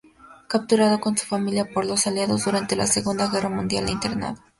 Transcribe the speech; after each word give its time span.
Capturado 0.47 0.99
con 0.99 1.15
su 1.15 1.27
familia 1.27 1.69
por 1.71 1.85
los 1.85 2.07
aliados 2.07 2.45
durante 2.45 2.75
la 2.75 2.87
segunda 2.87 3.27
guerra 3.29 3.49
mundial 3.49 3.87
e 3.87 3.91
internado. 3.91 4.39